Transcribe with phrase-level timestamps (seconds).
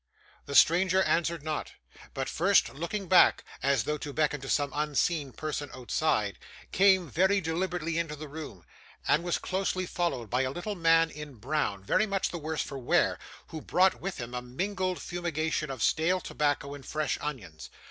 [0.47, 1.73] The stranger answered not;
[2.15, 6.39] but, first looking back, as though to beckon to some unseen person outside,
[6.71, 8.65] came, very deliberately, into the room,
[9.07, 12.79] and was closely followed by a little man in brown, very much the worse for
[12.79, 13.19] wear,
[13.49, 17.69] who brought with him a mingled fumigation of stale tobacco and fresh onions.